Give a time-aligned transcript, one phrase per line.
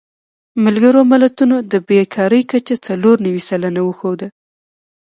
[0.63, 4.27] ملګرو ملتونو د بېکارۍ کچه څلور نوي سلنه وښوده.